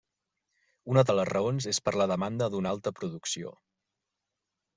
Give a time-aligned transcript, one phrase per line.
[0.93, 3.53] Una de les raons és per la demanda d'una alta producció.